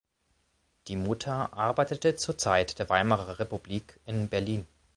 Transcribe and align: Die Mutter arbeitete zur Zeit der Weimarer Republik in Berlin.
Die 0.87 0.95
Mutter 0.95 1.53
arbeitete 1.53 2.15
zur 2.15 2.35
Zeit 2.35 2.79
der 2.79 2.89
Weimarer 2.89 3.37
Republik 3.37 3.99
in 4.07 4.29
Berlin. 4.29 4.65